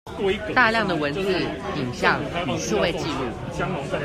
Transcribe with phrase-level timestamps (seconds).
[0.55, 1.21] 大量的文字、
[1.75, 3.85] 影像與數位紀錄